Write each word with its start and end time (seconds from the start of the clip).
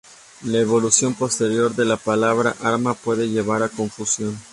La 0.45 0.57
evolución 0.57 1.13
posterior 1.13 1.75
de 1.75 1.85
la 1.85 1.95
palabra 1.95 2.55
arma 2.63 2.95
puede 2.95 3.29
llevar 3.29 3.61
a 3.61 3.69
confusión. 3.69 4.35